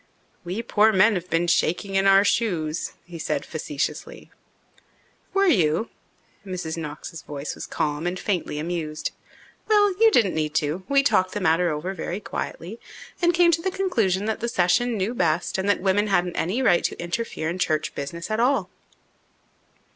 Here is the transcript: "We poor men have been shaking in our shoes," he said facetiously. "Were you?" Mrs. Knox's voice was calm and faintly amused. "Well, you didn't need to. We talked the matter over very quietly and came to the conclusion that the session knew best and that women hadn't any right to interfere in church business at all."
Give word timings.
"We 0.43 0.63
poor 0.63 0.91
men 0.91 1.13
have 1.13 1.29
been 1.29 1.45
shaking 1.45 1.93
in 1.93 2.07
our 2.07 2.25
shoes," 2.25 2.93
he 3.05 3.19
said 3.19 3.45
facetiously. 3.45 4.31
"Were 5.31 5.45
you?" 5.45 5.91
Mrs. 6.43 6.75
Knox's 6.75 7.21
voice 7.21 7.53
was 7.53 7.67
calm 7.67 8.07
and 8.07 8.19
faintly 8.19 8.57
amused. 8.57 9.11
"Well, 9.67 9.93
you 10.01 10.09
didn't 10.09 10.33
need 10.33 10.55
to. 10.55 10.83
We 10.89 11.03
talked 11.03 11.33
the 11.33 11.39
matter 11.39 11.69
over 11.69 11.93
very 11.93 12.19
quietly 12.19 12.79
and 13.21 13.31
came 13.31 13.51
to 13.51 13.61
the 13.61 13.69
conclusion 13.69 14.25
that 14.25 14.39
the 14.39 14.49
session 14.49 14.97
knew 14.97 15.13
best 15.13 15.59
and 15.59 15.69
that 15.69 15.81
women 15.81 16.07
hadn't 16.07 16.35
any 16.35 16.63
right 16.63 16.83
to 16.85 16.97
interfere 16.99 17.47
in 17.47 17.59
church 17.59 17.93
business 17.93 18.31
at 18.31 18.39
all." 18.39 18.71